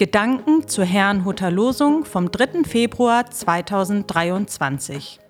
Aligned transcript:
Gedanken 0.00 0.66
zur 0.66 0.86
Herrnhuter 0.86 1.50
Losung 1.50 2.06
vom 2.06 2.30
3. 2.30 2.64
Februar 2.64 3.30
2023. 3.30 5.20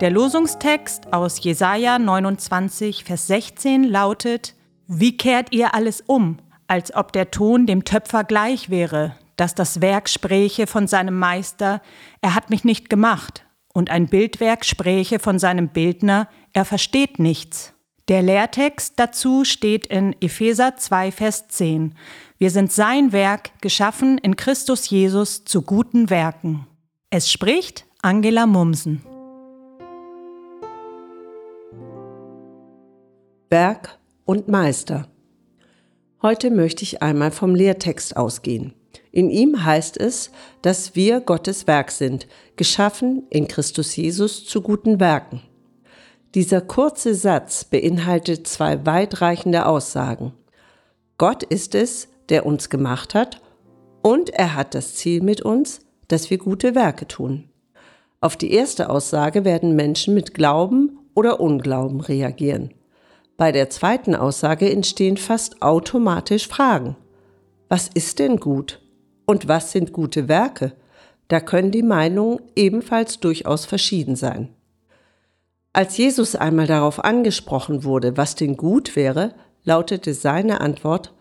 Der 0.00 0.10
Losungstext 0.12 1.12
aus 1.12 1.42
Jesaja 1.42 1.98
29, 1.98 3.02
Vers 3.02 3.26
16 3.26 3.82
lautet: 3.82 4.54
Wie 4.86 5.16
kehrt 5.16 5.52
ihr 5.52 5.74
alles 5.74 6.02
um, 6.02 6.38
als 6.68 6.94
ob 6.94 7.12
der 7.12 7.32
Ton 7.32 7.66
dem 7.66 7.84
Töpfer 7.84 8.22
gleich 8.22 8.70
wäre, 8.70 9.16
dass 9.34 9.56
das 9.56 9.80
Werk 9.80 10.08
spräche 10.08 10.68
von 10.68 10.86
seinem 10.86 11.18
Meister, 11.18 11.82
er 12.20 12.36
hat 12.36 12.48
mich 12.48 12.62
nicht 12.62 12.88
gemacht, 12.88 13.44
und 13.74 13.90
ein 13.90 14.06
Bildwerk 14.06 14.64
spräche 14.64 15.18
von 15.18 15.40
seinem 15.40 15.70
Bildner, 15.70 16.28
er 16.52 16.64
versteht 16.64 17.18
nichts. 17.18 17.74
Der 18.08 18.20
Lehrtext 18.20 18.94
dazu 18.96 19.44
steht 19.44 19.86
in 19.86 20.16
Epheser 20.20 20.76
2, 20.76 21.12
Vers 21.12 21.46
10. 21.46 21.94
Wir 22.36 22.50
sind 22.50 22.72
sein 22.72 23.12
Werk, 23.12 23.50
geschaffen 23.60 24.18
in 24.18 24.34
Christus 24.34 24.90
Jesus 24.90 25.44
zu 25.44 25.62
guten 25.62 26.10
Werken. 26.10 26.66
Es 27.10 27.30
spricht 27.30 27.86
Angela 28.02 28.46
Mumsen. 28.46 29.02
Werk 33.50 33.98
und 34.24 34.48
Meister. 34.48 35.08
Heute 36.22 36.50
möchte 36.50 36.82
ich 36.82 37.02
einmal 37.02 37.30
vom 37.30 37.54
Lehrtext 37.54 38.16
ausgehen. 38.16 38.74
In 39.12 39.30
ihm 39.30 39.64
heißt 39.64 39.96
es, 39.98 40.32
dass 40.62 40.96
wir 40.96 41.20
Gottes 41.20 41.68
Werk 41.68 41.92
sind, 41.92 42.26
geschaffen 42.56 43.26
in 43.30 43.46
Christus 43.46 43.94
Jesus 43.94 44.44
zu 44.44 44.60
guten 44.62 44.98
Werken. 44.98 45.42
Dieser 46.34 46.62
kurze 46.62 47.14
Satz 47.14 47.64
beinhaltet 47.64 48.46
zwei 48.46 48.86
weitreichende 48.86 49.66
Aussagen. 49.66 50.32
Gott 51.18 51.42
ist 51.42 51.74
es, 51.74 52.08
der 52.30 52.46
uns 52.46 52.70
gemacht 52.70 53.14
hat, 53.14 53.42
und 54.02 54.30
er 54.30 54.54
hat 54.54 54.74
das 54.74 54.94
Ziel 54.94 55.22
mit 55.22 55.42
uns, 55.42 55.80
dass 56.08 56.30
wir 56.30 56.38
gute 56.38 56.74
Werke 56.74 57.06
tun. 57.06 57.50
Auf 58.20 58.36
die 58.36 58.52
erste 58.52 58.88
Aussage 58.88 59.44
werden 59.44 59.76
Menschen 59.76 60.14
mit 60.14 60.32
Glauben 60.32 60.98
oder 61.14 61.38
Unglauben 61.38 62.00
reagieren. 62.00 62.72
Bei 63.36 63.52
der 63.52 63.68
zweiten 63.68 64.14
Aussage 64.14 64.70
entstehen 64.70 65.18
fast 65.18 65.60
automatisch 65.60 66.48
Fragen. 66.48 66.96
Was 67.68 67.88
ist 67.92 68.18
denn 68.18 68.38
gut? 68.38 68.80
Und 69.26 69.48
was 69.48 69.72
sind 69.72 69.92
gute 69.92 70.28
Werke? 70.28 70.72
Da 71.28 71.40
können 71.40 71.70
die 71.70 71.82
Meinungen 71.82 72.40
ebenfalls 72.56 73.20
durchaus 73.20 73.66
verschieden 73.66 74.16
sein. 74.16 74.48
Als 75.72 75.96
Jesus 75.96 76.34
einmal 76.36 76.66
darauf 76.66 77.02
angesprochen 77.02 77.84
wurde, 77.84 78.16
was 78.16 78.34
denn 78.34 78.56
gut 78.56 78.94
wäre, 78.94 79.34
lautete 79.64 80.12
seine 80.12 80.60
Antwort, 80.60 81.14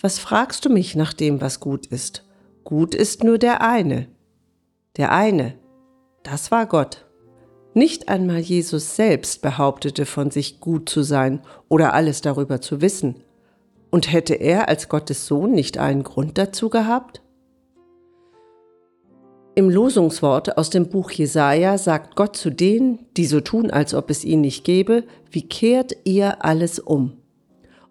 Was 0.00 0.18
fragst 0.18 0.64
du 0.64 0.70
mich 0.70 0.96
nach 0.96 1.12
dem, 1.12 1.40
was 1.40 1.60
gut 1.60 1.86
ist? 1.86 2.24
Gut 2.64 2.94
ist 2.94 3.24
nur 3.24 3.38
der 3.38 3.60
eine. 3.62 4.08
Der 4.96 5.12
eine, 5.12 5.54
das 6.22 6.50
war 6.50 6.66
Gott. 6.66 7.04
Nicht 7.74 8.08
einmal 8.08 8.38
Jesus 8.38 8.96
selbst 8.96 9.42
behauptete 9.42 10.06
von 10.06 10.30
sich 10.30 10.60
gut 10.60 10.88
zu 10.88 11.02
sein 11.02 11.42
oder 11.68 11.92
alles 11.92 12.20
darüber 12.20 12.60
zu 12.60 12.80
wissen. 12.80 13.24
Und 13.90 14.12
hätte 14.12 14.34
er 14.34 14.68
als 14.68 14.88
Gottes 14.88 15.26
Sohn 15.26 15.52
nicht 15.52 15.78
einen 15.78 16.04
Grund 16.04 16.38
dazu 16.38 16.70
gehabt? 16.70 17.20
Im 19.56 19.70
Losungswort 19.70 20.58
aus 20.58 20.70
dem 20.70 20.88
Buch 20.88 21.12
Jesaja 21.12 21.78
sagt 21.78 22.16
Gott 22.16 22.36
zu 22.36 22.50
denen, 22.50 23.06
die 23.16 23.26
so 23.26 23.40
tun, 23.40 23.70
als 23.70 23.94
ob 23.94 24.10
es 24.10 24.24
ihn 24.24 24.40
nicht 24.40 24.64
gäbe, 24.64 25.04
wie 25.30 25.46
kehrt 25.46 25.92
ihr 26.02 26.44
alles 26.44 26.80
um? 26.80 27.12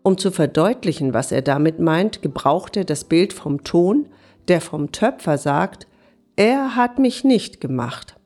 Um 0.02 0.18
zu 0.18 0.32
verdeutlichen, 0.32 1.14
was 1.14 1.32
er 1.32 1.42
damit 1.42 1.80
meint, 1.80 2.22
gebraucht 2.22 2.76
er 2.76 2.84
das 2.84 3.06
Bild 3.06 3.32
vom 3.32 3.64
Ton, 3.64 4.08
der 4.50 4.60
vom 4.60 4.92
Töpfer 4.92 5.38
sagt, 5.38 5.88
er 6.36 6.76
hat 6.76 7.00
mich 7.00 7.24
nicht 7.24 7.62
gemacht. 7.62 8.18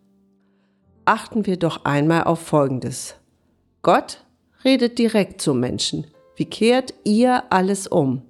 Achten 1.06 1.45
wir 1.45 1.58
doch 1.58 1.86
einmal 1.86 2.23
auf 2.23 2.40
Folgendes. 2.40 3.17
Gott 3.84 4.26
redet 4.66 4.98
direkt 4.98 5.42
zum 5.42 5.60
Menschen. 5.60 6.08
Wie 6.36 6.45
kehrt 6.45 6.95
ihr 7.04 7.44
alles 7.52 7.86
um? 7.86 8.23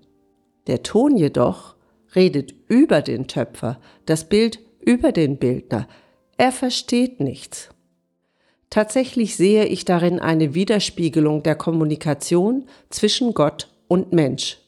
Der 0.68 0.84
Ton 0.84 1.16
jedoch 1.16 1.76
redet 2.14 2.54
über 2.68 3.02
den 3.02 3.28
Töpfer. 3.28 3.80
Das 4.06 4.26
Bild 4.26 4.60
über 4.80 5.12
den 5.12 5.38
Bildner. 5.38 5.88
Er 6.38 6.52
versteht 6.52 7.20
nichts. 7.20 7.70
Tatsächlich 8.70 9.36
sehe 9.36 9.66
ich 9.66 9.86
darin 9.86 10.20
eine 10.20 10.54
Widerspiegelung 10.54 11.42
der 11.44 11.56
Kommunikation 11.56 12.66
zwischen 12.90 13.34
Gott 13.34 13.70
und 13.88 14.12
Mensch. 14.12 14.60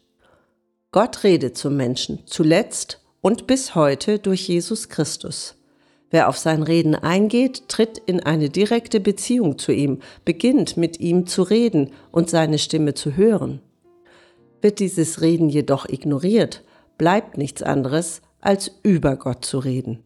Gott 0.92 1.24
redet 1.24 1.58
zum 1.58 1.76
Menschen, 1.76 2.26
zuletzt 2.26 3.02
und 3.22 3.46
bis 3.46 3.76
heute 3.76 4.20
durch 4.20 4.48
Jesus 4.48 4.90
Christus. 4.90 5.56
Wer 6.10 6.28
auf 6.28 6.38
sein 6.38 6.64
Reden 6.64 6.96
eingeht, 6.96 7.68
tritt 7.68 8.00
in 8.00 8.20
eine 8.22 8.50
direkte 8.50 9.00
Beziehung 9.00 9.60
zu 9.60 9.72
ihm, 9.72 10.00
beginnt 10.26 10.78
mit 10.78 11.00
ihm 11.00 11.28
zu 11.28 11.44
reden 11.44 11.92
und 12.12 12.30
seine 12.30 12.58
Stimme 12.58 12.96
zu 12.96 13.16
hören. 13.16 13.62
Wird 14.62 14.80
dieses 14.80 15.22
Reden 15.22 15.50
jedoch 15.50 15.88
ignoriert, 15.88 16.64
bleibt 16.98 17.38
nichts 17.38 17.62
anderes, 17.62 18.22
als 18.42 18.72
über 18.84 19.16
Gott 19.16 19.46
zu 19.46 19.60
reden. 19.60 20.04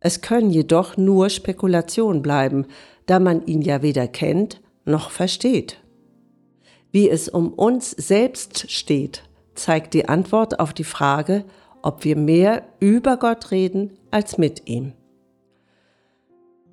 Es 0.00 0.22
können 0.22 0.50
jedoch 0.50 0.96
nur 0.96 1.28
Spekulationen 1.28 2.22
bleiben, 2.22 2.66
da 3.06 3.20
man 3.20 3.44
ihn 3.46 3.62
ja 3.62 3.82
weder 3.82 4.08
kennt 4.08 4.60
noch 4.84 5.10
versteht. 5.10 5.78
Wie 6.90 7.08
es 7.08 7.28
um 7.28 7.52
uns 7.52 7.90
selbst 7.90 8.70
steht, 8.70 9.22
zeigt 9.54 9.94
die 9.94 10.08
Antwort 10.08 10.58
auf 10.58 10.72
die 10.72 10.84
Frage, 10.84 11.44
ob 11.82 12.04
wir 12.04 12.16
mehr 12.16 12.64
über 12.80 13.16
Gott 13.16 13.50
reden 13.50 13.92
als 14.10 14.38
mit 14.38 14.68
ihm. 14.68 14.92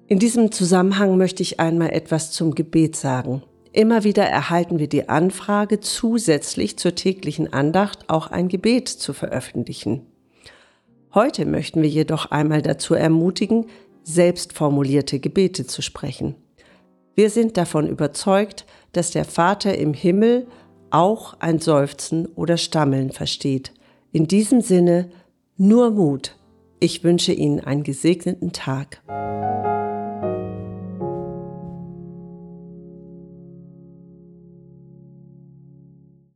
In 0.07 0.19
diesem 0.19 0.51
Zusammenhang 0.51 1.17
möchte 1.17 1.43
ich 1.43 1.59
einmal 1.59 1.91
etwas 1.91 2.31
zum 2.31 2.55
Gebet 2.55 2.95
sagen. 2.95 3.43
Immer 3.73 4.05
wieder 4.05 4.23
erhalten 4.23 4.79
wir 4.79 4.87
die 4.87 5.09
Anfrage, 5.09 5.81
zusätzlich 5.81 6.79
zur 6.79 6.95
täglichen 6.95 7.51
Andacht 7.51 8.09
auch 8.09 8.27
ein 8.27 8.47
Gebet 8.47 8.87
zu 8.87 9.13
veröffentlichen. 9.13 10.05
Heute 11.13 11.45
möchten 11.45 11.81
wir 11.81 11.89
jedoch 11.89 12.31
einmal 12.31 12.61
dazu 12.61 12.93
ermutigen, 12.93 13.67
selbst 14.03 14.53
formulierte 14.53 15.19
Gebete 15.19 15.65
zu 15.65 15.81
sprechen. 15.81 16.35
Wir 17.15 17.29
sind 17.29 17.57
davon 17.57 17.87
überzeugt, 17.87 18.65
dass 18.91 19.11
der 19.11 19.25
Vater 19.25 19.77
im 19.77 19.93
Himmel 19.93 20.47
auch 20.91 21.39
ein 21.39 21.59
Seufzen 21.59 22.27
oder 22.27 22.57
Stammeln 22.57 23.11
versteht. 23.11 23.73
In 24.11 24.27
diesem 24.27 24.61
Sinne 24.61 25.09
nur 25.57 25.91
Mut. 25.91 26.35
Ich 26.79 27.03
wünsche 27.03 27.33
Ihnen 27.33 27.59
einen 27.59 27.83
gesegneten 27.83 28.53
Tag. 28.53 29.01